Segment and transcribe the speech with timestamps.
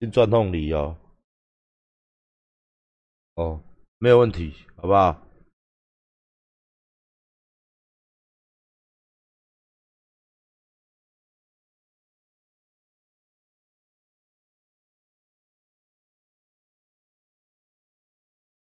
[0.00, 0.96] 心钻洞里哦，
[3.34, 3.60] 哦，
[3.98, 5.20] 没有问题，好不好？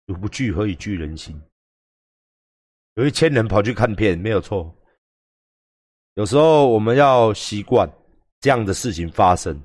[0.05, 1.41] 如不惧，何以惧人心？
[2.95, 4.75] 有一千人跑去看片，没有错。
[6.15, 7.89] 有时候我们要习惯
[8.41, 9.57] 这样的事情发生。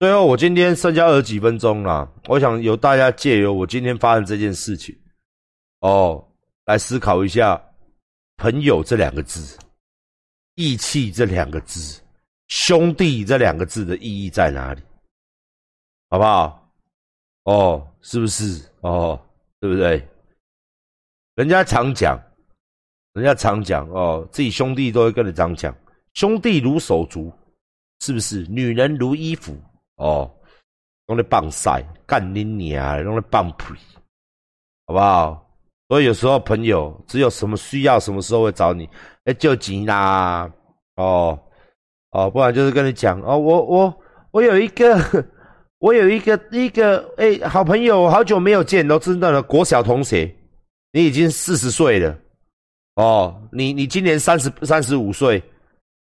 [0.00, 4.98] 最后，我今天剩下二十几分钟了，我想由大家借由我今天发生这件事情，
[5.80, 6.26] 哦，
[6.64, 7.62] 来思考一下
[8.38, 9.58] “朋友”这两个字、
[10.54, 12.00] 义气这两个字、
[12.48, 14.80] 兄弟这两个字的意义在哪里？
[16.08, 16.72] 好不好？
[17.44, 18.58] 哦，是不是？
[18.80, 19.20] 哦。
[19.60, 20.02] 对不对？
[21.34, 22.18] 人家常讲，
[23.12, 25.76] 人家常讲哦，自己兄弟都会跟你这样讲，
[26.14, 27.30] 兄弟如手足，
[28.00, 28.46] 是不是？
[28.48, 29.54] 女人如衣服
[30.00, 30.28] 哦，
[31.06, 33.74] 用来棒晒，干拎你娘，用来棒皮，
[34.86, 35.46] 好不好？
[35.88, 38.88] 所以有时候朋友只有什么需要，什么时候会找你，
[39.24, 40.50] 哎，救急啦，
[40.96, 41.38] 哦
[42.10, 44.00] 哦，不然就是跟你讲哦，我我
[44.32, 44.98] 我有一个。
[45.80, 49.42] 我有一个一个哎，好朋友，好久没有见，都知道了。
[49.42, 50.30] 国小同学，
[50.92, 52.14] 你已经四十岁了，
[52.96, 55.42] 哦，你你今年三十三十五岁，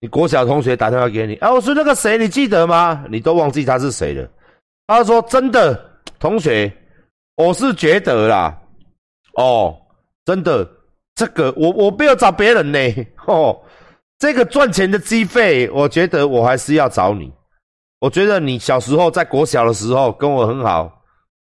[0.02, 3.04] 你国小同学打电话给你，啊，我说那个谁，你记得吗？
[3.08, 4.28] 你都忘记他是谁了。
[4.88, 5.80] 他说真的，
[6.18, 6.70] 同学，
[7.36, 8.60] 我是觉得啦，
[9.34, 9.80] 哦，
[10.24, 10.68] 真的，
[11.14, 12.78] 这个我我不要找别人呢，
[13.28, 13.56] 哦，
[14.18, 17.32] 这个赚钱的机会，我觉得我还是要找你。
[18.00, 21.00] 我觉得你小时候在国小的时候跟我很好，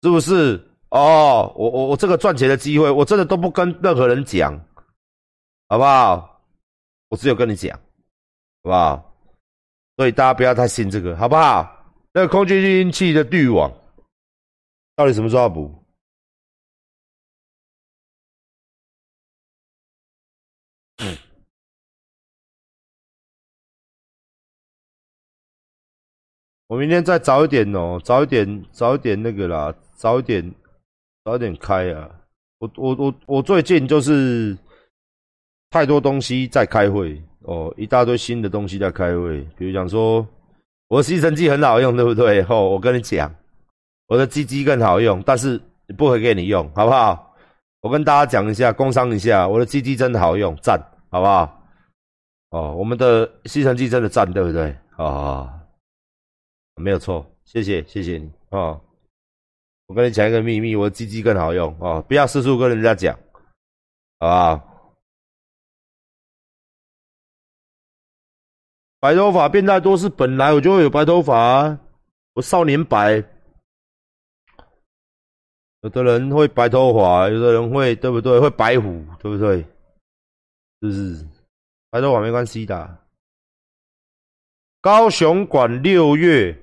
[0.04, 0.64] 是不是？
[0.92, 4.54] 哦，我我我这个赚钱的机会，我真的都不跟任何人讲，
[5.68, 6.40] 好不好？
[7.10, 7.78] 我只有跟你讲，
[8.66, 9.16] 好不好？
[9.96, 11.72] 所以大家不要太信这个，好不好？
[12.14, 13.72] 那个空气滤音器的滤网
[14.96, 15.72] 到底什么时候要补？
[26.68, 30.52] 我明天再早一点哦，早一点，早一点那个啦，早一点，
[31.24, 32.10] 早一点开啊！
[32.58, 34.58] 我我我我最近就是
[35.70, 40.28] 太多东西在开会哦，一大堆新的东西在开会，比如讲说
[40.88, 42.42] 我的吸尘器很好用，对不对？
[42.50, 43.34] 哦，我跟你讲，
[44.08, 45.62] 我的鸡鸡更好用，但是
[45.98, 47.36] 不会给你用，好不好？
[47.82, 50.80] 我跟大家讲一下，工商一下，我的鸡鸡真的好用，赞，
[51.10, 51.62] 好不好？
[52.50, 54.76] 哦，我们的吸尘器真的赞，对不对？
[54.98, 55.52] 啊。
[56.82, 58.82] 没有错，谢谢谢谢你哦。
[59.88, 63.18] 我跟你讲一个秘密，我的鸡鸡更好用哦，不要四处跟人家讲，
[64.20, 64.75] 好不好？
[69.00, 71.78] 白头发变太多是本来我就会有白头发，
[72.34, 73.24] 我少年白。
[75.82, 78.40] 有的人会白头发，有的人会对不对？
[78.40, 79.62] 会白虎，对不对？
[80.82, 81.28] 是不是？
[81.90, 83.06] 白头发没关系的。
[84.82, 86.62] 高雄馆六月。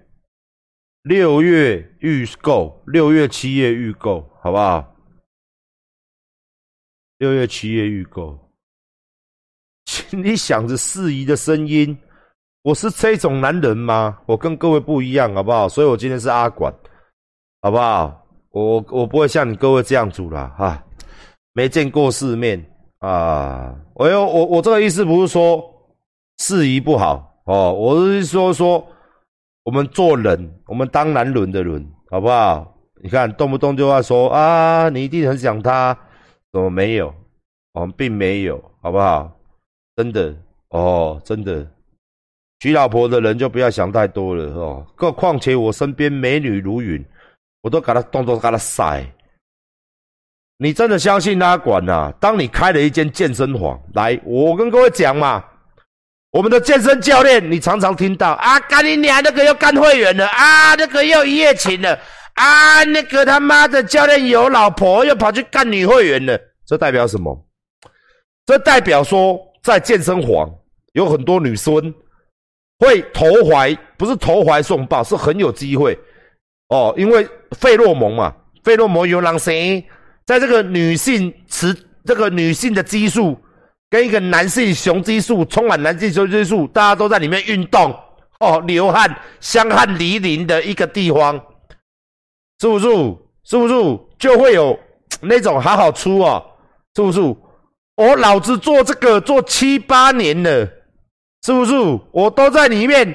[1.05, 4.95] 六月预购，六月七月预购，好不好？
[7.19, 8.39] 六月七月预购，
[9.85, 11.99] 请 你想着适宜的声音。
[12.63, 14.19] 我是这种男人吗？
[14.27, 15.69] 我跟各位不一样，好不好？
[15.69, 16.73] 所以我今天是阿管，
[17.61, 18.25] 好不好？
[18.51, 20.83] 我我不会像你各位这样煮了哈，
[21.53, 22.65] 没见过世面
[23.01, 23.75] 啊！
[23.95, 25.63] 我有我我这个意思不是说
[26.39, 28.87] 适宜不好哦，我是说说。
[29.65, 32.77] 我们做人，我们当男人的人，好不好？
[33.01, 35.97] 你看，动不动就要说啊，你一定很想他，
[36.53, 37.15] 怎么没有？
[37.73, 39.31] 我们并没有，好不好？
[39.95, 40.35] 真的
[40.71, 41.65] 哦，真的，
[42.63, 44.87] 娶老婆的人就不要想太多了哦。
[44.95, 47.05] 更况且我身边美女如云，
[47.61, 49.05] 我都给他动作给他晒。
[50.59, 52.13] 你真的相信他管呐？
[52.21, 55.43] 当你开了一间健身房，来，我跟各位讲嘛。
[56.31, 61.99] 我们的健身教练，你常常听到啊，干你娘那个又干会员了啊，那个又一夜情了
[62.35, 67.45] 啊，那个他妈的教练有老婆又跑去干女会员了，这代表什么？
[68.47, 70.49] 这代表说在健身房
[70.93, 71.93] 有很多女生
[72.83, 75.97] 会投怀，不是投怀送抱，是很有机会
[76.69, 78.35] 哦，因为费洛蒙嘛，
[78.65, 79.83] 费洛蒙有让谁
[80.27, 81.75] 在这个女性雌
[82.05, 83.39] 这个女性的激素。
[83.89, 87.95] 跟一个男性雄激素充满男性雄激素，大家都在里面运动
[88.41, 91.39] 哦，流汗、香汗淋漓的一个地方，
[92.59, 92.89] 是不是？
[93.45, 93.75] 是不是
[94.19, 94.79] 就会有
[95.21, 96.43] 那种好好出哦？
[96.97, 97.21] 是不是？
[97.97, 100.67] 我老子做这个做七八年了，
[101.43, 101.73] 是不是？
[102.13, 103.15] 我都在里面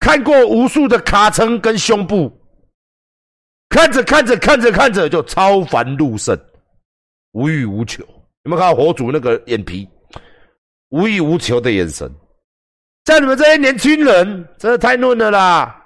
[0.00, 2.32] 看过无数的卡层跟胸部，
[3.68, 6.38] 看着看着看着看着就超凡入圣，
[7.32, 8.02] 无欲无求。
[8.44, 9.88] 有没有看到佛祖那个眼皮，
[10.90, 12.12] 无欲无求的眼神？
[13.04, 15.84] 像你们这些年轻人，真的太嫩了啦，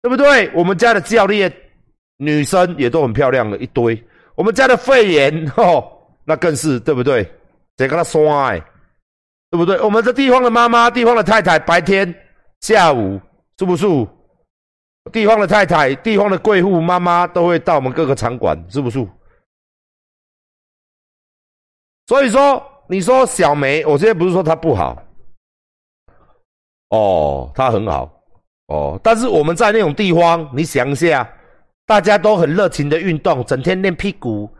[0.00, 0.48] 对不对？
[0.54, 1.52] 我们家的教练
[2.16, 4.00] 女生也都很漂亮的一堆，
[4.36, 5.84] 我们家的肺炎哦，
[6.24, 7.24] 那更是对不对？
[7.76, 8.62] 得跟他说哎，
[9.52, 9.78] 对不对？
[9.82, 12.12] 我们这地方的妈妈、地方的太太，白天、
[12.62, 13.20] 下午，
[13.58, 13.86] 是不是？
[15.12, 19.06] 地方的太太、地方的贵妇妈妈都会到我们各个场馆，是不是？
[22.06, 24.96] 所以说，你说小梅，我现在不是说她不好，
[26.88, 28.10] 哦，她很好，
[28.68, 31.30] 哦，但是我们在那种地方，你想一下，
[31.84, 34.50] 大家都很热情的运动，整天练屁股。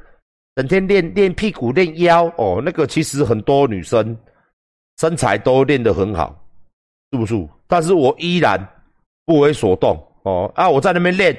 [0.55, 4.15] 整天练练屁股练腰哦，那个其实很多女生
[5.02, 6.32] 身材都练得很好，
[7.10, 7.34] 是不是？
[7.66, 8.56] 但是我依然
[9.26, 10.70] 不为所动哦啊！
[10.70, 11.37] 我在那边练，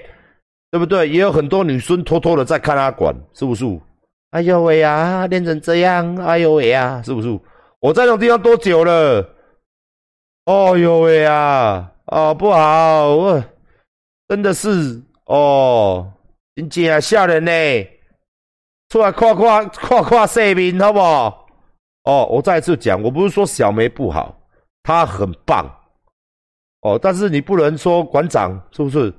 [0.70, 1.08] 对不对？
[1.08, 3.64] 也有很多女生偷偷的在看他管，是不是？
[4.32, 7.40] 哎呦喂呀，练成这样，哎呦喂呀，是不是？
[7.80, 9.26] 我在那种地方多久了？
[10.44, 13.42] 哦呦喂呀，哦不好，
[14.28, 16.12] 真的是哦，
[16.54, 17.52] 真正吓人呢。
[18.90, 21.43] 出来夸夸夸夸视频，好不好？
[22.04, 24.38] 哦，我再次讲，我不是说小梅不好，
[24.84, 25.66] 她很棒。
[26.82, 29.14] 哦，但是你不能说馆长是不是？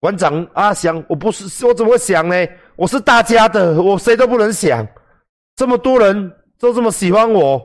[0.00, 2.46] 馆长阿想，我不是，我怎么会想呢？
[2.76, 4.86] 我是大家的，我谁都不能想。
[5.56, 7.60] 这么多人都这么喜欢我，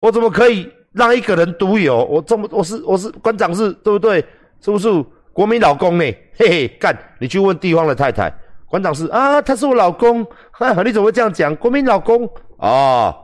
[0.00, 2.04] 我怎么可以让一个人独有？
[2.04, 4.20] 我这么，我是我是馆长是，对不对？
[4.60, 4.88] 是不是
[5.32, 6.04] 国民老公呢？
[6.36, 6.94] 嘿嘿，干！
[7.18, 8.30] 你去问地方的太太。
[8.66, 11.56] 馆长是啊，他是我老公，哈你怎么会这样讲？
[11.56, 12.28] 国民老公
[12.58, 13.14] 哦，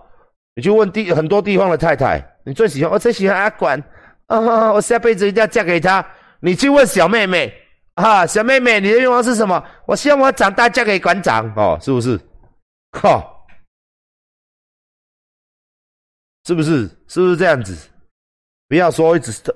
[0.56, 3.78] 你去问地很多地方的太太，你最喜欢我最喜欢阿管
[4.24, 6.04] 啊，我下辈子一定要嫁给他。
[6.40, 7.52] 你去问小妹妹
[7.92, 9.62] 啊，小妹妹，你的愿望是什么？
[9.86, 12.18] 我希望我长大嫁给馆长哦，是不是？
[12.90, 13.46] 靠，
[16.46, 16.88] 是不是？
[17.06, 17.76] 是不是这样子？
[18.66, 19.54] 不要说一直的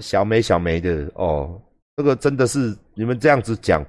[0.00, 1.60] 小梅小梅的哦。
[1.96, 3.84] 这个真的是你们这样子讲，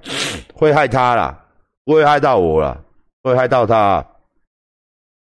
[0.54, 1.46] 会害他啦，
[1.84, 2.78] 不会害到我啦，
[3.22, 4.06] 会害到他，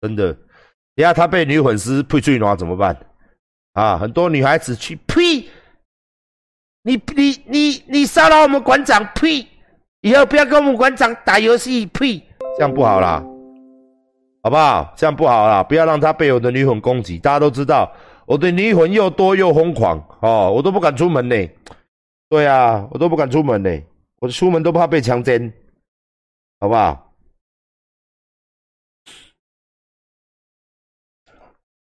[0.00, 0.36] 真的。
[1.00, 2.94] 等下他被女粉丝配最暖怎么办？
[3.72, 5.48] 啊，很多女孩子去呸，
[6.82, 9.46] 你你你你骚扰我们馆长呸，
[10.02, 12.18] 以后不要跟我们馆长打游戏呸，
[12.58, 13.24] 这样不好啦，
[14.42, 14.92] 好不好？
[14.94, 17.18] 这样不好啦，不要让他被我的女粉攻击。
[17.18, 17.90] 大家都知道
[18.26, 21.34] 我的女粉又多又疯狂哦，我都不敢出门呢。
[22.28, 23.70] 对啊，我都不敢出门呢，
[24.18, 25.50] 我出门都怕被强奸，
[26.60, 27.09] 好不好？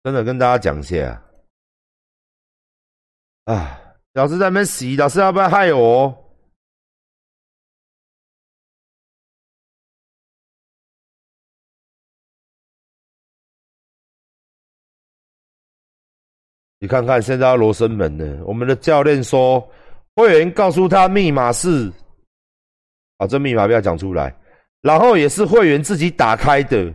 [0.04, 1.22] 真的跟大家讲一下
[3.46, 3.80] 啊！
[4.14, 6.16] 老师在那边洗，老师要不要害我？
[16.80, 19.70] 你看看现在罗生门呢，我们的教练说。
[20.16, 21.90] 会员告诉他密码是，
[23.20, 24.36] 啊，这密码不要讲出来。
[24.82, 26.94] 然后也是会员自己打开的，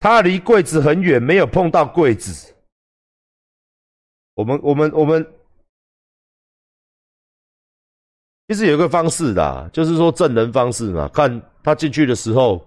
[0.00, 2.52] 他离柜子很远，没有碰到柜子。
[4.34, 5.24] 我们我们我们，
[8.48, 12.66] 其实有个方式的，就是说证人方式嘛，看他进去的时候，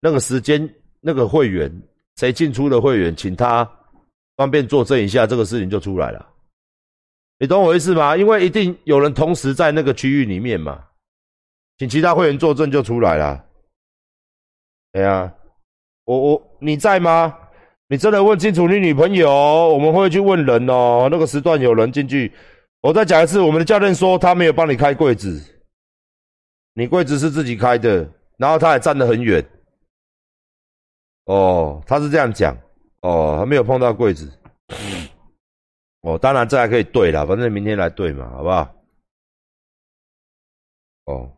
[0.00, 0.68] 那个时间，
[1.00, 1.72] 那个会员
[2.16, 3.64] 谁进出的会员，请他
[4.36, 6.30] 方便作证一下，这个事情就出来了。
[7.38, 8.14] 你懂我意思吗？
[8.14, 10.86] 因为一定有人同时在那个区域里面嘛，
[11.78, 13.42] 请其他会员作证就出来了。
[14.92, 15.34] 对呀，
[16.04, 17.38] 我我你在吗？
[17.88, 21.06] 你真的问清楚你女朋友，我们会去问人哦。
[21.10, 22.32] 那个时段有人进去，
[22.80, 25.38] 我再讲一次，我们的教练说他没有帮你开柜子，
[26.72, 29.44] 你柜子是自己开的，然后他还站得很远。
[31.26, 32.56] 哦，他是这样讲，
[33.02, 34.32] 哦，还没有碰到柜子。
[36.00, 38.74] 哦，当然这还可以对了，反正明天来对嘛，好不好？
[41.04, 41.30] 哦，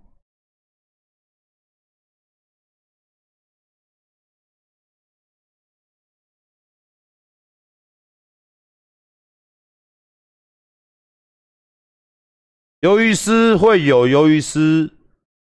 [12.87, 14.88] 鱿鱼丝会有鱿鱼丝，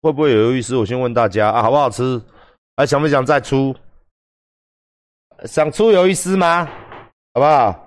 [0.02, 0.76] 会不会有鱿鱼丝？
[0.76, 2.22] 我先问大家啊，好不好吃？
[2.76, 3.74] 还想不想再出？
[5.46, 6.66] 想出鱿鱼丝吗？
[7.34, 7.86] 好不好？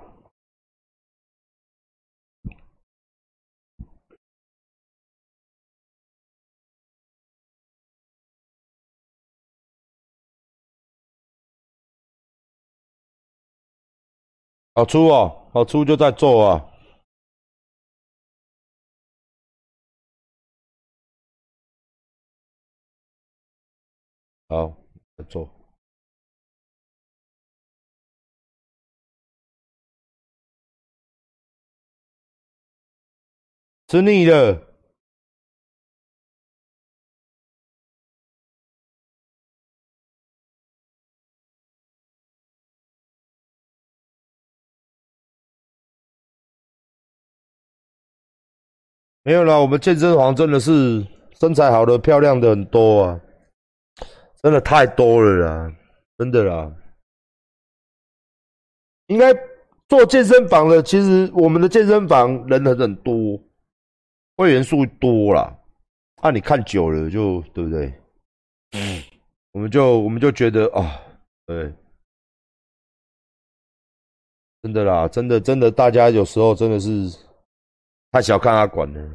[14.75, 16.72] 好出哦，好出就在做啊。
[24.53, 24.77] 好，
[25.31, 25.49] 坐。
[33.89, 34.61] 吃腻了。
[49.25, 51.07] 没有啦，我们健身房真的是
[51.41, 53.21] 身材好的、漂亮的很多啊，
[54.43, 55.77] 真的太多了啦，
[56.19, 56.71] 真的啦。
[59.07, 59.33] 应该
[59.89, 63.41] 做健身房的，其实我们的健身房人很很多，
[64.37, 65.57] 会员数多啦。
[66.17, 67.87] 啊，你看久了就对不对？
[68.73, 69.03] 嗯，
[69.53, 71.01] 我们就我们就觉得啊，
[71.47, 71.73] 对，
[74.63, 77.11] 真的啦，真的真的，大家有时候真的是。
[78.15, 79.11] 太小看阿管了，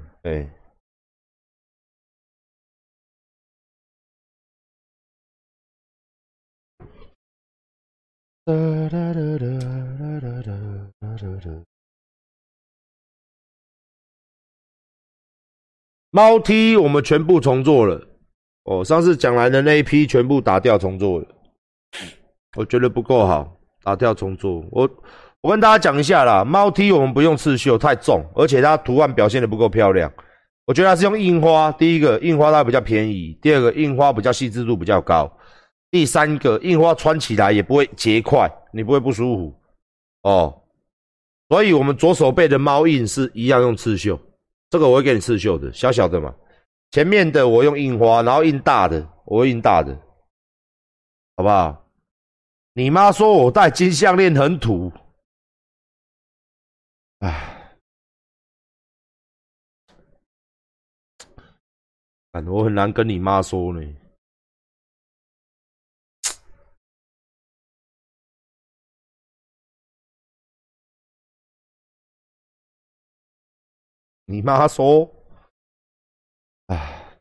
[16.11, 18.01] 猫梯我们全部重做了，
[18.63, 21.27] 哦，上次讲来的那一批全部打掉重做了，
[22.55, 24.89] 我觉得不够好，打掉重做我。
[25.41, 30.09] 我跟大家讲一下啦，猫梯我们不用刺绣，太重，而且它图案表现的不够漂亮。
[30.65, 35.36] 我觉得它是用印花，第一个印花它比较便宜，第二个印花比较细致度比较高，
[35.89, 39.61] 第三个印花穿起来也不会结块，你不会不舒服
[40.23, 40.61] 哦。
[41.49, 44.19] 所以我们左手背的猫印是一样用刺绣，
[44.69, 46.35] 这个我会给你刺绣的，小小的嘛。
[46.91, 49.93] 前面的我用印花，然后印大的，我会印大的，
[51.35, 51.85] 好不好？
[52.73, 54.91] 你妈说我戴金项链很土。
[57.19, 57.79] 唉，
[62.45, 63.81] 我很难跟你妈说呢。
[74.29, 75.09] 你妈说，
[76.67, 77.17] 唉。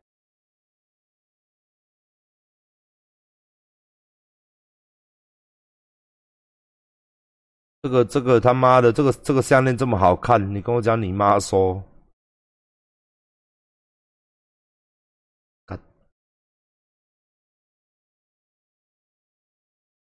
[7.82, 11.80] 这个这个他妈的，这个这个项链这么好看，你跟我讲你妈说，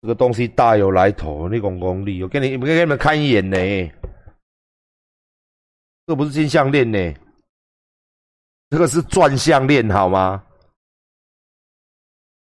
[0.00, 3.56] 这个东西大有来头，你讲功力，我给你，我给你们看一眼呢。
[6.06, 6.98] 这不是金项链呢，
[8.68, 10.44] 这个是钻项链，好吗？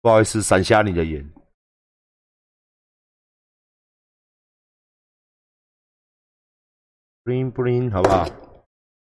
[0.00, 1.23] 不好意思，闪瞎你的眼。
[7.25, 8.25] bling bling，好不好？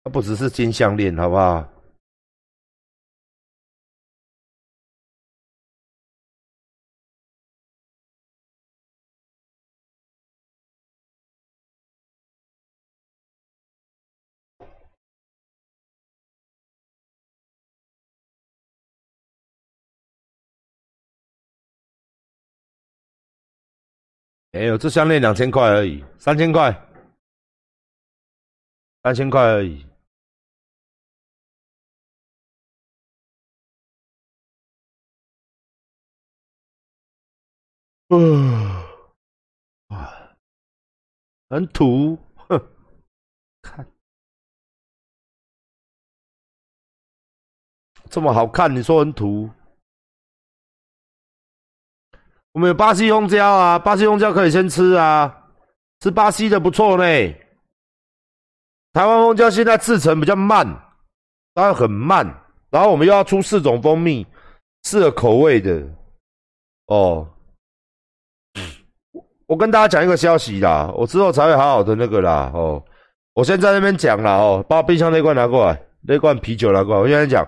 [0.03, 1.72] 它不只是金项链，好不好？
[24.55, 26.71] 没有，这项链两千块而已，三千块。
[29.03, 29.87] 三千块而已。
[38.09, 38.69] 嗯，
[39.89, 40.37] 啊，
[41.49, 42.61] 很土，哼，
[43.63, 43.91] 看
[48.11, 49.51] 这么好看，你说很土？
[52.53, 55.35] 我们有巴西红椒啊，巴西红椒可以先吃啊，
[56.01, 57.05] 吃巴西的不错呢。
[58.93, 60.67] 台湾蜂胶现在制成比较慢，
[61.55, 62.27] 当然很慢。
[62.71, 64.27] 然后我们又要出四种蜂蜜，
[64.83, 65.83] 四个口味的。
[66.87, 67.27] 哦，
[69.47, 72.51] 我跟大家讲一个消息啦，我之后才会好好的那个啦。
[72.55, 72.83] 哦，
[73.35, 77.01] 我先在那边讲了哦，把冰箱那罐拿过来，那罐啤酒拿过来。
[77.01, 77.47] 我现在讲，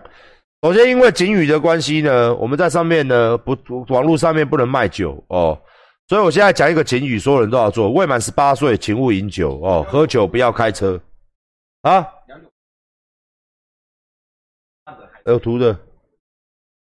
[0.65, 3.55] 首先因为警语的关系呢，我们在上面呢不
[3.89, 5.61] 网络上面不能卖酒哦，
[6.09, 10.99] 所以我现在讲一个警语，所有人都要做：未满十八岁，请勿饮酒哦，喝酒不要开车。
[11.83, 12.09] 啊，
[15.27, 15.79] 有图的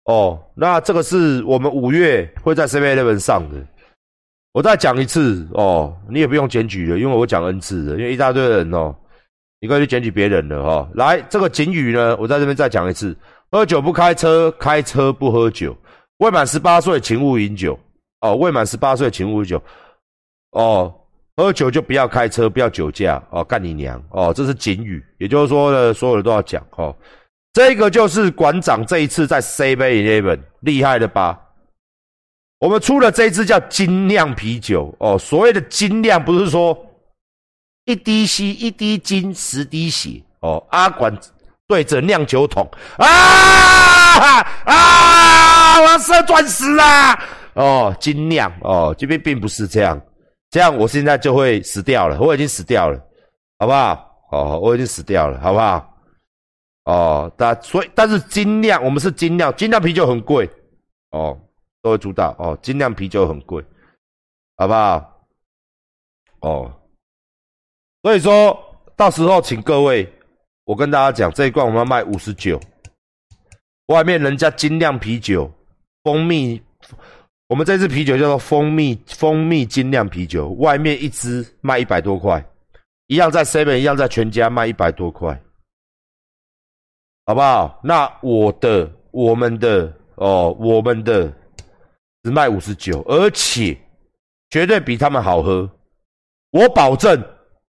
[0.04, 0.38] 哦。
[0.54, 3.66] 那这个是我们五月会在 C B Eleven 上的。
[4.52, 8.94] 我再讲一次哦，你也不用检举了，因为我讲 N 次了，因为一大堆人哦，
[9.58, 10.90] 你可以去检举别人了哈。
[10.96, 13.16] 来，这个警语呢，我在这边再讲一次：
[13.50, 15.76] 喝酒不开车，开车不喝酒。
[16.18, 17.78] 未满十八岁，请勿饮酒。
[18.20, 19.62] 哦，未满十八岁，请勿饮酒。
[20.52, 20.94] 哦。
[21.36, 23.42] 喝酒就不要开车，不要酒驾哦！
[23.42, 24.30] 干你娘哦！
[24.34, 26.94] 这是警语，也就是说呢，所有人都要讲哦。
[27.54, 31.40] 这个就是馆长这一次在 C 杯 Eleven 厉害的吧？
[32.58, 35.16] 我们出了这一支叫精酿啤酒哦。
[35.18, 36.76] 所谓的精酿，不是说
[37.86, 40.62] 一滴稀一滴精十滴血哦。
[40.70, 41.16] 阿管
[41.70, 43.06] 对着酿酒桶啊
[44.64, 45.80] 啊！
[45.80, 47.16] 我要射钻石啊！
[47.54, 50.00] 哦，精酿哦，这边并不是这样，
[50.50, 53.00] 这样我现在就会死掉了，我已经死掉了，
[53.60, 54.04] 好不好？
[54.32, 55.96] 哦，我已经死掉了，好不好？
[56.86, 60.50] 哦，但所以但是精酿，我们是精酿，精酿啤酒很贵
[61.12, 61.38] 哦，
[61.82, 63.64] 都会主导哦，精酿啤酒很贵，
[64.56, 65.24] 好不好？
[66.40, 66.72] 哦，
[68.02, 68.58] 所以说
[68.96, 70.12] 到时候请各位，
[70.70, 72.60] 我跟大家讲，这一罐我们要卖五十九，
[73.86, 75.52] 外面人家精酿啤酒
[76.04, 76.62] 蜂蜜。
[77.48, 82.40] 我们这支啤酒叫做蜂蜜蜂蜜精酿啤酒，外面一支卖一百多块，
[83.08, 85.36] 一样在 Seven，一样在全家卖一百多块，
[87.26, 87.80] 好不好？
[87.82, 91.32] 那我的、我们的哦，我们的
[92.22, 93.76] 只卖五十九，而且
[94.50, 95.68] 绝对比他们好喝，
[96.52, 97.20] 我保证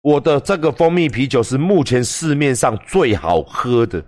[0.02, 4.04] 我的这个蜂蜜啤酒是目前市面上最好喝的，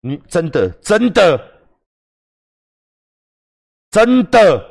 [0.00, 1.60] 你真的真的。
[3.90, 4.64] 真的，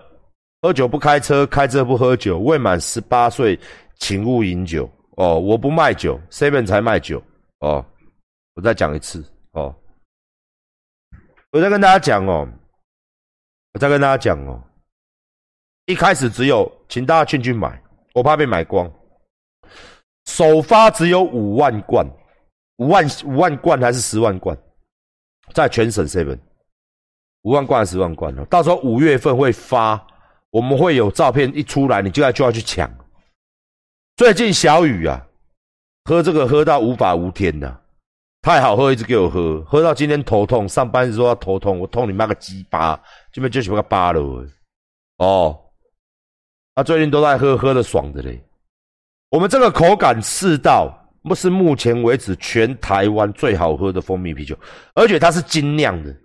[0.61, 2.39] 喝酒不开车，开车不喝酒。
[2.39, 3.59] 未满十八岁，
[3.97, 4.89] 请勿饮酒。
[5.17, 7.21] 哦，我不卖酒，seven 才卖酒。
[7.59, 7.85] 哦，
[8.53, 9.21] 我再讲一次。
[9.51, 9.75] 哦，
[11.51, 12.47] 我再跟大家讲哦，
[13.73, 14.63] 我再跟大家讲哦。
[15.87, 17.83] 一开始只有，请大家进去买，
[18.13, 18.89] 我怕被买光。
[20.29, 22.07] 首发只有五万罐，
[22.77, 24.55] 五万五万罐还是十万罐，
[25.53, 26.37] 在全省 seven。
[27.41, 29.99] 五万罐、还是十万罐哦，到时候五月份会发，
[30.51, 32.89] 我们会有照片一出来，你就要就要去抢。
[34.17, 35.25] 最近小雨啊，
[36.05, 37.81] 喝这个喝到无法无天的，
[38.41, 44.21] 太好喝，一直给我喝，喝到今天头痛，上班时候要头痛，我痛你妈个鸡巴，这边就喜欢个巴了
[45.17, 45.59] 哦。
[46.75, 48.41] 他最近都在喝，喝的爽的嘞。
[49.29, 50.91] 我们这个口感四道，
[51.23, 54.57] 不是目前为止全台湾最好喝的蜂蜜啤酒，
[54.95, 56.15] 而且它是精酿的。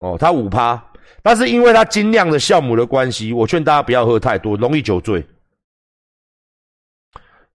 [0.00, 0.82] 哦，它五趴，
[1.22, 5.24] 但是因为它精酿的酵母的关系，我劝大家不要喝太多，容易酒醉。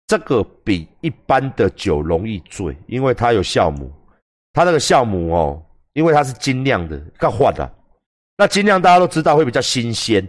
[0.06, 3.92] 这个比一般的酒容易醉，因为它有酵母，
[4.52, 7.68] 它那个酵母哦，因为它是精酿的，更换的。
[8.38, 10.26] 那精酿大家都知道会比较新鲜，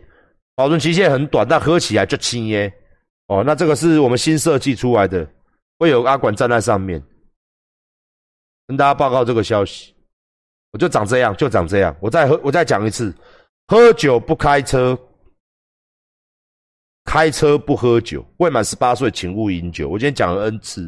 [0.55, 2.73] 保存期限很短，但喝起来就轻耶。
[3.27, 5.29] 哦，那这个是我们新设计出来的，
[5.79, 7.01] 会有阿管站在上面，
[8.67, 9.93] 跟大家报告这个消息。
[10.71, 11.95] 我就长这样，就长这样。
[11.99, 13.13] 我再喝，我再讲一次：
[13.67, 14.97] 喝酒不开车，
[17.05, 18.25] 开车不喝酒。
[18.37, 19.89] 未满十八岁，请勿饮酒。
[19.89, 20.83] 我今天讲了 N 次，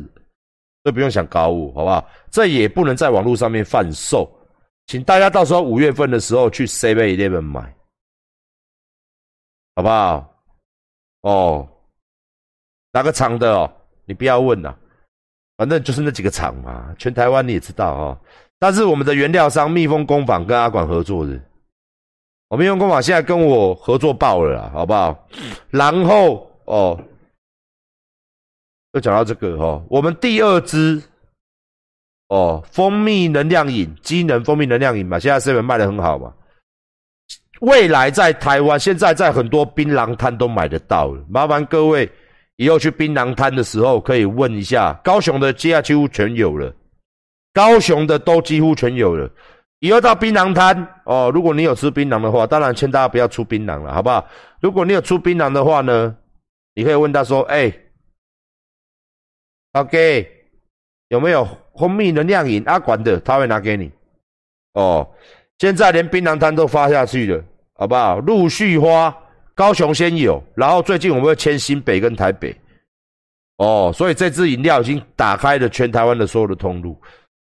[0.84, 2.10] 所以不用想搞我，好不好？
[2.30, 4.30] 这也不能在网络上面贩售，
[4.88, 7.76] 请大家到时候五月份的时候去 Seven Eleven 买，
[9.76, 10.44] 好不好？
[11.22, 11.70] 哦，
[12.92, 13.72] 哪个厂的哦？
[14.06, 14.76] 你不要问了，
[15.58, 18.18] 反正就是那几个厂嘛，全台湾你也知道哦。
[18.58, 21.40] 但是我们的原料商蜜蜂工坊跟阿管合作的，
[22.50, 25.28] 我蜜蜂工坊现在跟我合作爆了啦，好不好？
[25.70, 27.00] 然后哦，
[28.94, 31.02] 又讲到这个哦，我们第二支
[32.30, 36.34] 哦，蜂蜜能量饮，机能蜂蜜能量饮嘛，现在这边卖的很好嘛。
[37.62, 41.24] 未来在台湾，现在在很多槟榔摊都买得到了。
[41.30, 42.10] 麻烦各位
[42.60, 46.76] 以后去槟榔摊的时候，可以问一下，高雄的几乎全有了。
[47.54, 49.32] 高雄的都几乎全有了，
[49.80, 54.28] 以后到槟榔摊哦，如果你有吃槟榔的话，当然劝大家不要出槟榔了，好不好？
[54.60, 56.14] 如果你有出槟榔的话呢，
[56.76, 57.74] 你可以问他说：“哎
[59.72, 60.28] ，OK，
[61.08, 63.18] 有没有蜂蜜能量饮阿管的？
[63.22, 63.90] 他会拿给你。”
[64.76, 65.10] 哦，
[65.60, 67.42] 现在连槟榔摊都发下去了，
[67.76, 68.20] 好不好？
[68.20, 69.16] 陆续发，
[69.60, 72.56] 高雄先有，然后最近我们会签新北跟台北。
[73.58, 76.98] 哦，所以这支饮料已经打开了全台湾的所有的通路。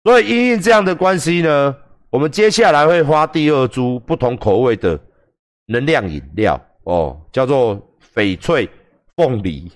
[0.03, 1.75] 所以因应这样的关系呢，
[2.11, 4.99] 我们接下来会发第二株不同口味的
[5.65, 7.81] 能量饮料哦，叫做
[8.13, 8.69] 翡翠
[9.15, 9.71] 凤梨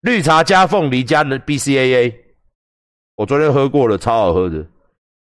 [0.00, 2.24] 绿茶加凤梨加的 B C A A。
[3.16, 4.66] 我昨天喝过了，超好喝的。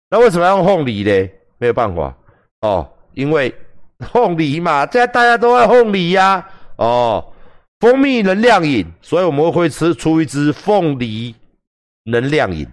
[0.09, 1.29] 那为什么要用凤梨呢？
[1.59, 2.17] 没有办法
[2.61, 3.53] 哦，因为
[4.13, 6.47] 凤梨嘛，现在大家都爱凤梨呀。
[6.77, 7.33] 哦，
[7.81, 11.35] 蜂蜜能量饮，所以我们会吃出一支凤梨
[12.05, 12.67] 能量饮。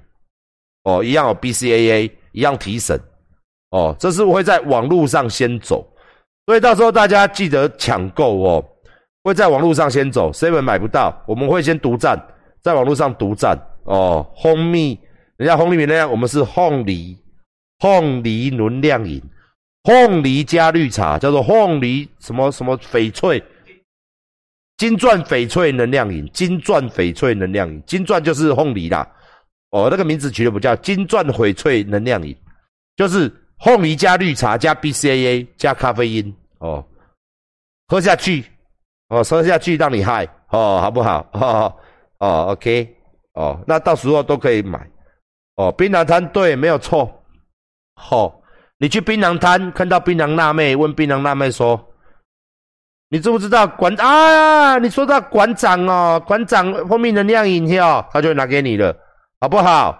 [0.84, 3.00] 哦，一样有 BCAA，一样提神。
[3.70, 5.88] 哦，这是会在网络上先走，
[6.46, 8.66] 所以到时候大家记得抢购哦。
[9.24, 12.20] 会在网络上先走，seven 买不到，我们会先独占，
[12.64, 13.56] 在网络上独占。
[13.84, 15.00] 哦，蜂蜜，
[15.38, 17.16] 人家蜂蜜能量，我们是凤梨，
[17.80, 19.22] 凤梨能量饮，
[19.84, 23.44] 凤梨加绿茶，叫做凤梨什么什么翡翠，
[24.78, 29.08] 金钻翡翠能量饮，金钻翡翠能量饮，金钻就是凤梨啦。
[29.72, 32.36] 哦，那个名字取的不叫金钻翡翠能量饮，
[32.96, 36.86] 就是凤梨加绿茶加 BCAA 加咖啡因哦，
[37.88, 38.44] 喝下去
[39.08, 41.28] 哦，喝下去让你嗨哦，好不好？
[41.34, 41.76] 哦
[42.20, 42.96] 哦，OK
[43.34, 44.88] 哦，那到时候都可以买
[45.56, 45.72] 哦。
[45.72, 47.24] 槟榔摊对，没有错。
[47.96, 48.41] 好，
[48.82, 51.80] 你去槟榔摊看到槟榔辣妹，问槟榔辣妹说
[53.10, 54.80] ：“你知不知道馆啊？
[54.80, 58.92] 你说到馆长哦，馆长蜂蜜能量饮料，他就拿给你了。”
[59.40, 59.96] 好不好？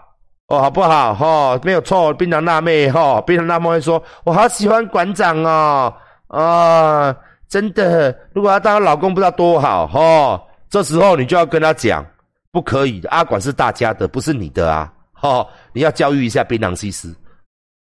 [0.48, 1.14] 哦，好不好？
[1.14, 2.12] 哈，没有错。
[2.16, 5.94] 槟榔辣妹，哈，槟榔辣妹会说：“我好喜欢馆长哦，
[6.30, 7.16] 啊，
[7.48, 8.18] 真的。
[8.34, 10.42] 如果要当老公，不知道多好，哈。
[10.72, 12.04] 这时候你就要跟他讲，
[12.52, 13.08] 不可以的。
[13.12, 15.46] 阿管是大家的，不是你的啊，哈。
[15.72, 17.14] 你要教育一下槟榔西施，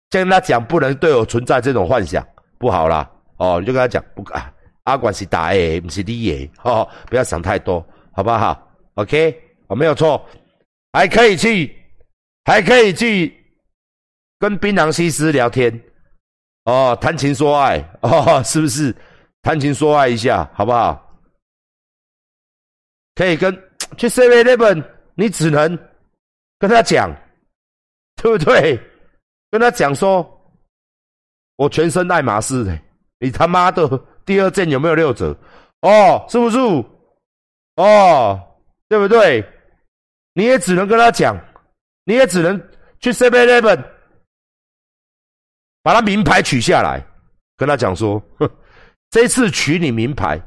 [0.09, 2.25] 跟他讲，不能对我存在这种幻想，
[2.57, 3.09] 不好啦。
[3.37, 4.51] 哦，你就跟他讲，不啊，
[4.83, 10.25] 阿管是大 A，，不是你爷，哈，不要想太多，好不好？OK，我没有错。
[10.93, 11.75] 还可以去，
[12.45, 13.31] 还可以去
[14.39, 15.71] 跟槟榔西施聊天
[16.63, 18.95] 哦，谈情说爱哦，是不是？
[19.43, 21.03] 谈情说爱一下，好不好？
[23.13, 23.53] 可以跟
[23.97, 24.83] 去 Seven Eleven，
[25.15, 25.77] 你只能
[26.57, 27.15] 跟他讲，
[28.15, 28.79] 对不对？
[29.49, 30.25] 跟他讲说，
[31.55, 32.79] 我全身爱马仕的，
[33.19, 33.87] 你他妈的
[34.25, 35.35] 第二件有没有六折？
[35.81, 36.57] 哦，是不是？
[37.75, 38.39] 哦，
[38.89, 39.43] 对不对？
[40.33, 41.35] 你也只能跟他讲，
[42.03, 42.59] 你也只能
[42.99, 43.83] 去 Seven Eleven
[45.81, 47.03] 把他名牌取下来，
[47.55, 48.49] 跟他讲说：，哼
[49.09, 50.39] 这次取你名牌，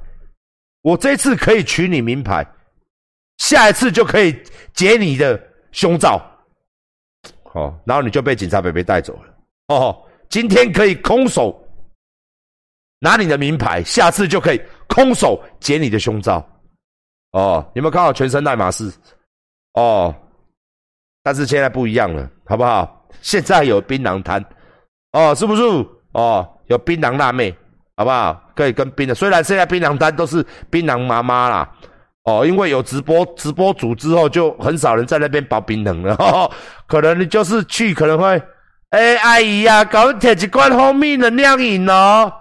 [0.82, 2.46] 我这次可以取你名牌，
[3.38, 4.32] 下一次就可以
[4.74, 5.40] 解你的
[5.72, 6.24] 胸罩。
[7.52, 9.34] 哦，然后你就被警察被被带走了。
[9.68, 9.96] 哦，
[10.28, 11.56] 今天可以空手
[12.98, 16.46] 拿你的名牌，下次就可以空手捡你的胸罩。
[17.32, 18.92] 哦，有没有看到全身爱马仕？
[19.74, 20.14] 哦，
[21.22, 23.08] 但是现在不一样了，好不好？
[23.22, 24.44] 现在有槟榔摊，
[25.12, 25.62] 哦，是不是？
[26.12, 27.56] 哦，有槟榔辣妹，
[27.96, 28.40] 好不好？
[28.54, 31.76] 可以跟槟榔，虽然现在槟榔摊都是槟榔妈妈啦，
[32.24, 36.50] 哦，因为有直播直播组之后，就很少人在那边包槟榔了，
[36.86, 38.42] 可能你就是去，可能会，
[38.90, 42.32] 哎，阿姨呀，搞铁一罐蜂蜜能量饮哦，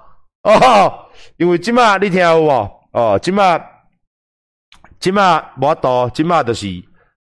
[0.44, 0.94] 哦，
[1.38, 2.72] 因为今嘛你听有无？
[2.92, 3.60] 哦，今嘛，
[5.00, 6.68] 今嘛无多，今嘛就是。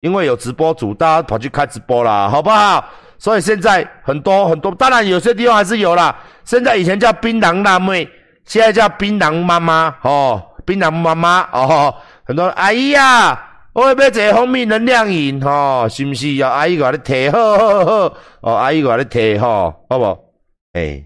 [0.02, 2.86] 因为有直播组，大家跑去开直播啦，好不好？
[3.18, 6.18] 所以现在很多很多，当然有些地方还是有啦。
[6.46, 8.10] 现在以前叫槟榔辣妹，
[8.46, 11.94] 现在叫槟榔妈妈哦，槟榔妈妈哦，
[12.30, 16.36] 很多阿姨呀，我要买一个蜂蜜能量饮哦，是不是？
[16.36, 20.34] 要阿姨我你提，好好好，哦，阿姨我你提吼，好不？
[20.74, 21.04] 哎，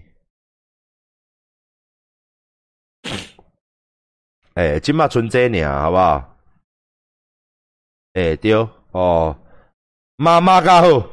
[4.52, 6.36] 哎，今麦春节呢，好不好？
[8.12, 8.52] 哎，对。
[8.90, 9.34] 哦，
[10.16, 11.08] 妈妈较好，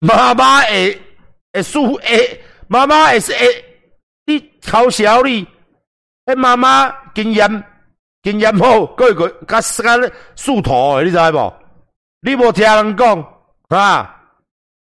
[0.00, 1.00] 妈妈会
[1.52, 3.64] 会输会，妈妈会是会，
[4.26, 5.46] 你嘲笑你，
[6.26, 7.64] 迄妈妈经验
[8.30, 11.54] 经验好，个个甲甲树头诶，你知无？
[12.20, 13.26] 你无听人讲
[13.68, 14.14] 啊？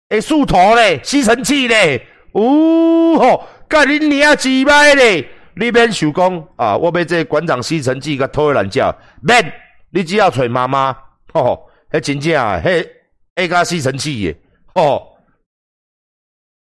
[0.09, 6.77] 会树头咧，吸尘器咧，呜吼，甲恁娘鸡掰咧，你免想讲啊！
[6.77, 9.51] 我买这馆长吸尘器甲拖烂叫，免，
[9.91, 10.95] 你只要找妈妈，
[11.33, 11.69] 吼。
[11.91, 12.89] 迄真正啊，迄
[13.37, 14.37] 下加吸尘器诶，
[14.75, 15.17] 吼！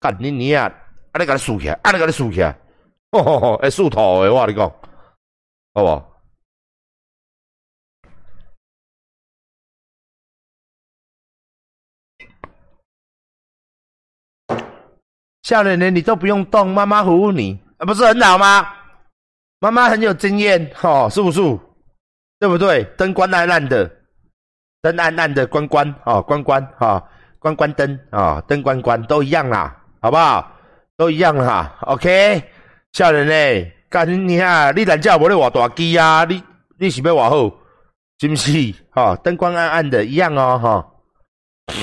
[0.01, 0.73] 干恁娘啊！
[1.13, 2.57] 安尼甲你竖起来，安尼甲你竖起来，
[3.13, 3.57] 吼吼吼！
[3.59, 4.73] 会竖土诶，我你讲，
[5.75, 6.12] 好无？
[15.43, 18.67] 笑脸脸你都不用动，妈妈服务你，啊，不是很好吗？
[19.61, 21.41] 妈妈很有经验，吼，是不是？
[22.39, 22.85] 对不对？
[22.97, 23.91] 灯关暗暗的。
[24.81, 27.03] 灯暗暗的关关啊，关关啊，
[27.39, 30.51] 关关灯啊，灯关关都一样啦，好不好？
[30.97, 32.43] 都一样哈，OK。
[32.93, 34.71] 少年嘞，干你啊！
[34.73, 36.25] 你懒觉无咧话大机啊？
[36.25, 36.43] 你
[36.79, 37.51] 你是要话好，
[38.19, 38.75] 是不是？
[38.91, 41.75] 哈，灯光暗暗的，一样哦，哈。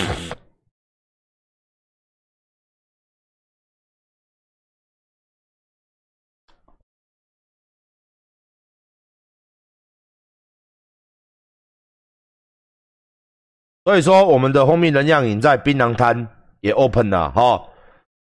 [13.90, 16.28] 所以说，我们的蜂蜜能量饮在槟榔摊
[16.62, 17.60] 也 open 了哈。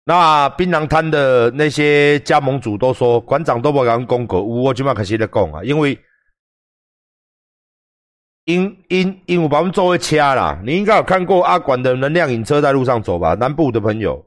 [0.03, 5.99] 那槟榔摊的那些加盟主都说，馆长都不敢讲过，我今晚开始在讲啊，因为
[8.45, 13.33] 因因因为把我们作为车啦，你应该有看过阿管的能量饮车在路上走吧？
[13.33, 14.23] 南部的朋友，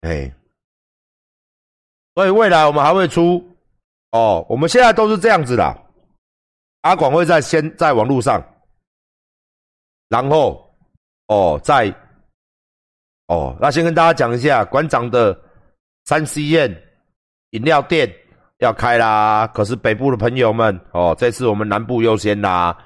[0.00, 0.34] 哎，
[2.16, 3.40] 所以未来我们还会出
[4.10, 5.82] 哦，我们现在都是这样子的。
[6.80, 8.44] 阿广会在先在网络上，
[10.08, 10.68] 然后
[11.28, 11.92] 哦在
[13.28, 15.36] 哦，那先跟大家讲一下，馆长的
[16.04, 16.70] 三 C 宴
[17.50, 18.08] 饮料店
[18.58, 19.46] 要开啦。
[19.48, 22.76] 可是北部的朋友们哦，这次我们南部优先啦。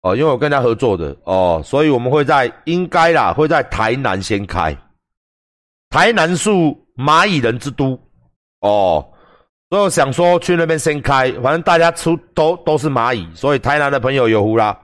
[0.00, 4.74] 哦，因为我跟他合作的哦，所以我们会在应该啦，会在台南先开。
[5.90, 6.48] 台南是
[6.96, 8.00] 蚂蚁人之都
[8.60, 9.04] 哦，
[9.68, 14.80] 所以我想说去那边先开，反正大家出都都是蚂蚁，所以台南的朋友有福啦。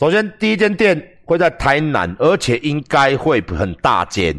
[0.00, 4.34] 首先第一间店会在台南，而且应该会很大间，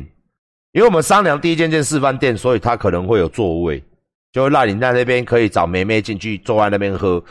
[0.74, 3.84] 因为我们商量第一间店示范店，所以它可能会有座位，
[4.32, 7.24] 就会让你在那边可以找梅梅进去坐在那边喝。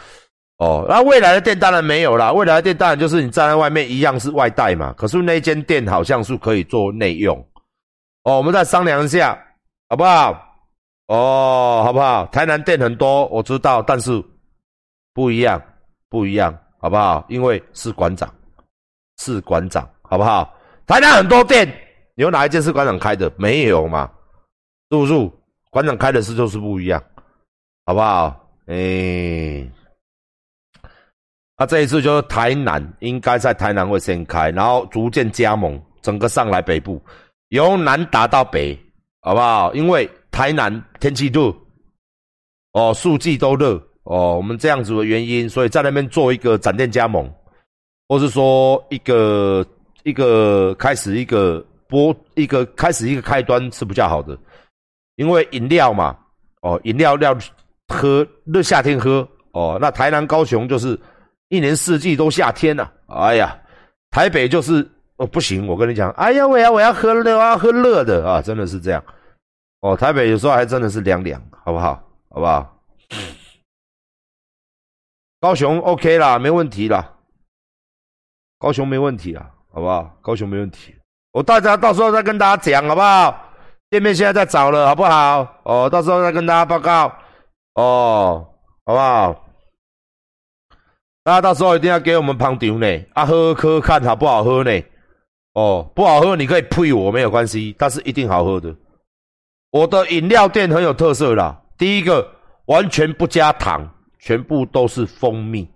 [0.59, 2.33] 哦，那未来的店当然没有啦。
[2.33, 4.95] 未来的店当然就是你站在外面一样是外带嘛。
[4.97, 7.37] 可是那间店好像是可以做内用。
[8.23, 9.37] 哦，我们再商量一下，
[9.91, 10.31] 好不好？
[11.09, 12.25] 哦，好不好？
[12.27, 14.23] 台南店很多，我知道，但是
[15.13, 15.61] 不一样，
[16.09, 17.25] 不一样，好不好？
[17.31, 18.31] 因为是馆长，
[19.17, 20.55] 是馆长，好不好？
[20.87, 21.67] 台南很多店，
[22.17, 23.33] 有哪一间是馆长开的？
[23.39, 24.13] 没有嘛？
[24.91, 25.15] 是不是？
[25.71, 27.03] 馆长开的是就是不一样，
[27.87, 28.39] 好不好？
[28.67, 29.67] 哎。
[31.57, 37.03] 那这一次就是台南，应该在台南会先开，然后逐渐加盟，整个上来北部，
[37.49, 38.79] 由南打到北，
[39.23, 39.73] 好不好？
[39.73, 41.51] 因为台南天气热，
[42.73, 47.31] 哦，四季都热，哦，我们这样子的原因，所以在那边做一个展店加盟，
[48.09, 49.67] 或是说一个
[50.05, 54.39] 一个开始一个播一个开始一个开端是比较好的，
[55.17, 56.17] 因为饮料嘛，
[56.63, 57.37] 哦，饮料要
[57.89, 60.99] 喝热夏天喝，哦，那台南高雄就是。
[61.51, 63.57] 一年四季都夏天呐，哎呀，
[64.11, 64.85] 台北就是
[65.19, 69.01] 哦不行，我跟你讲，哎呀，我要我要喝热啊，喝热的啊，真的是这样，
[69.81, 72.03] 哦，台北有时候还真的是凉凉，好不好？
[72.31, 72.74] 好不好？
[75.45, 77.07] 高雄 OK 啦，没问题啦，
[78.59, 80.17] 高雄没问题啦，好不好？
[80.23, 80.95] 高雄没问题，
[81.33, 83.53] 我大家到时候再跟大家讲，好不好？
[83.91, 85.47] 店面现在在找了，好不好？
[85.65, 87.13] 哦，到时候再跟大家报告，
[87.75, 88.55] 哦，
[88.87, 89.45] 好不好？
[91.25, 94.83] 大家到时候一定要给我们捧场呢，啊，喝喝看好不好喝呢？
[95.53, 98.75] 哦，不好喝你可以呸我没有关系，但是一定好喝的。
[99.73, 102.27] 我的饮料店很有特色啦，第一个
[102.65, 103.87] 完全不加糖，
[104.25, 105.69] 全部都是蜂蜜，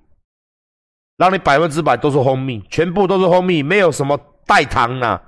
[1.19, 5.21] 让你百分之百都是蜂蜜，全部都是蜂蜜，没有什么代糖呐，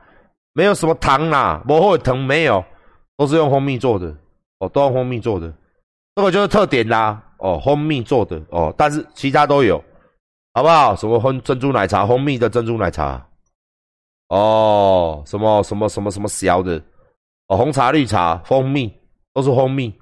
[0.54, 2.64] 没有什么糖呐，不会疼没有，
[3.18, 4.16] 都是用蜂蜜做的，
[4.60, 5.52] 哦，都用蜂蜜做的，
[6.14, 9.82] 这个就是特点啦，哦，蜂蜜做的哦，但是其他都有。
[10.52, 10.96] 好不好？
[10.96, 13.24] 什么蜂珍珠奶茶，蜂蜜的珍珠奶茶，
[14.30, 16.76] 哦，什么什么什么什么小的，
[17.46, 18.92] 哦，红茶、绿茶、蜂蜜
[19.32, 19.94] 都是蜂蜜，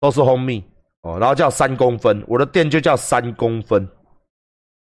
[0.00, 0.64] 都是蜂蜜
[1.04, 1.18] 哦。
[1.18, 3.88] 然后叫三公分，我的店就叫三公分。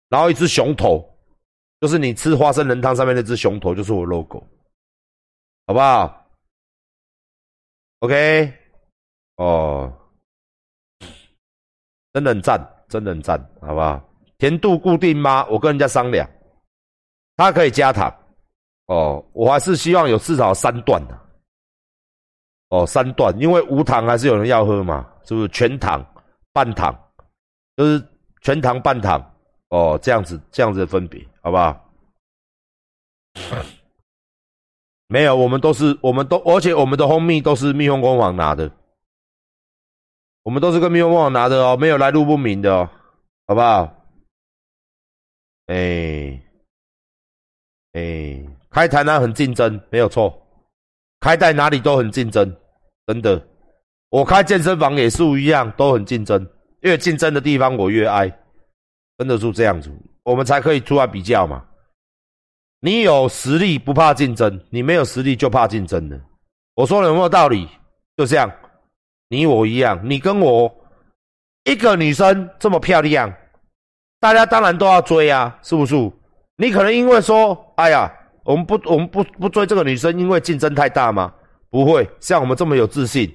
[0.08, 1.04] 然后一只熊头，
[1.80, 4.46] 就是你吃花生仁汤上面那只熊头，就是我 logo，
[5.66, 6.24] 好不好
[8.00, 8.52] ？OK，
[9.36, 9.92] 哦，
[12.12, 14.00] 真的很赞，真的很赞，好不好？
[14.38, 15.44] 甜度固定吗？
[15.46, 16.28] 我跟人家商量，
[17.36, 18.14] 他可以加糖，
[18.86, 21.18] 哦，我还是希望有至少三段的，
[22.74, 25.48] 哦，三段，因为无糖还是有人要喝嘛，是不是？
[25.48, 26.04] 全糖、
[26.52, 26.92] 半糖，
[27.76, 28.04] 就是
[28.40, 29.20] 全糖半糖，
[29.68, 31.80] 哦，这样子，这样子的分别，好不好？
[35.06, 38.68] 没有，我们都是，我们都，而且我们的蜂蜜都是蜜蜂工坊拿的，
[40.42, 42.90] 我们都是跟蜜蜂工坊拿的哦，没有来路不明的哦，
[43.46, 43.94] 好不好？
[45.66, 46.42] 哎，
[47.92, 50.40] 哎，开台南很竞争，没有错。
[51.20, 52.54] 开在哪里都很竞争，
[53.06, 53.42] 真的。
[54.10, 56.46] 我开健身房也是一样，都很竞争。
[56.80, 58.30] 越竞争的地方，我越爱。
[59.18, 59.90] 真的是这样子，
[60.22, 61.64] 我们才可以出来比较嘛。
[62.80, 66.20] 你有实力不怕竞争，你没有实力就怕竞争的。
[66.74, 67.68] 我说的有没有道理？
[68.16, 68.50] 就这样，
[69.28, 70.72] 你我一样，你跟我
[71.64, 73.32] 一个女生这么漂亮。
[74.20, 75.94] 大家当然都要追啊，是不是？
[76.56, 78.12] 你可能因为说，哎呀，
[78.44, 81.32] 我们不，我们不不追这个女生，因为竞争太大吗？
[81.74, 83.26] 不会，像我们这么有自信，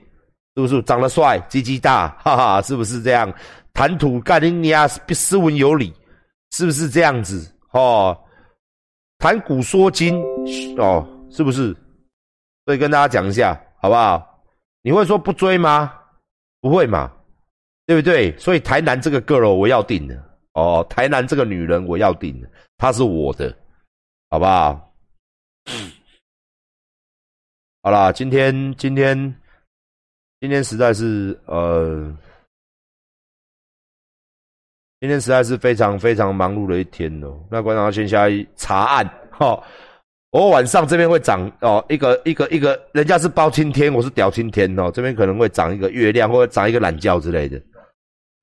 [0.56, 0.82] 是不是？
[0.84, 3.30] 长得帅，鸡鸡大， 哈哈，是不是这样？
[3.74, 5.94] 谈吐干尼亚斯文有礼，
[6.52, 7.54] 是不是这样子？
[7.72, 8.18] 哦，
[9.18, 10.18] 谈古说今，
[10.78, 11.76] 哦，是不是？
[12.66, 14.26] 所以跟大家讲一下，好不好？
[14.84, 15.94] 你会说不追吗？
[16.62, 17.12] 不会嘛，
[17.88, 18.34] 对不对？
[18.38, 20.16] 所以台南这个 girl 我要定了。
[20.54, 22.48] 哦，台南这个女人我要定了，
[22.78, 23.54] 她是我的，
[24.30, 24.94] 好不好？
[27.90, 29.18] 好啦，今天今天
[30.40, 32.16] 今天实在是呃，
[35.00, 37.44] 今天实在是非常非常忙碌的一天哦。
[37.50, 39.60] 那馆长要先下查案哈，
[40.30, 47.60] 我晚上这边会涨哦，一个一个一个，人家是包青天，我是屌青天哦，这边可能会长一个月亮或者涨一个懒觉之类的，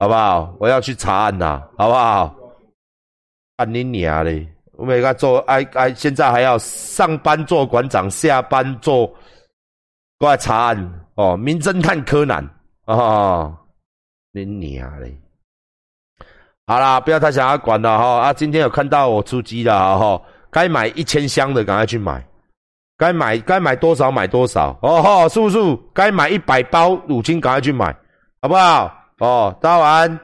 [0.00, 0.56] 好不好？
[0.58, 2.34] 我要去查案呐，好不好？
[3.58, 4.44] 干你娘嘞！
[4.72, 9.08] 我每个做哎哎，现在还要上班做馆长，下班做
[10.18, 12.48] 过来查案哦，名侦探柯南
[12.86, 13.52] 啊，
[14.32, 15.20] 你娘嘞！
[16.66, 18.32] 好啦，不要太想要管了哈啊！
[18.32, 22.26] 今天有看到我出击了哈，该买一千箱的赶快去买，
[22.96, 27.94] 该买该买多少买多少哦吼，叔叔该买一百包乳清赶快去买，
[28.40, 28.90] 好不好？
[29.18, 30.20] 哦，大家晚安。